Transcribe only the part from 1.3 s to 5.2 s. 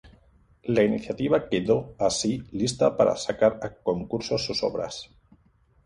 quedó así lista para sacar a concurso sus obras.